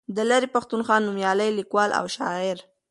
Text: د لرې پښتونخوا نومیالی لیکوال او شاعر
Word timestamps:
د 0.15 0.17
لرې 0.29 0.47
پښتونخوا 0.55 0.97
نومیالی 1.05 1.49
لیکوال 1.59 1.89
او 1.99 2.05
شاعر 2.15 2.57